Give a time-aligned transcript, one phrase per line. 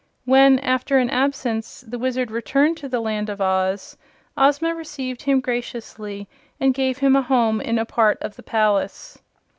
[0.25, 3.95] When, after an absence, the Wizard returned to the Land of Oz,
[4.35, 6.27] Ozma received him graciously
[6.59, 9.19] and gave him a home in a part of the palace.